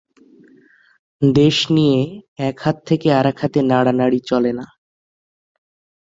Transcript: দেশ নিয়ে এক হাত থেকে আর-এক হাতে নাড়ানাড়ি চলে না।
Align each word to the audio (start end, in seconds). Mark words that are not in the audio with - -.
দেশ 1.21 1.57
নিয়ে 1.71 1.99
এক 2.47 2.55
হাত 2.63 2.77
থেকে 2.85 3.07
আর-এক 3.13 3.37
হাতে 3.41 3.59
নাড়ানাড়ি 3.61 4.19
চলে 4.29 4.51
না। 4.53 4.65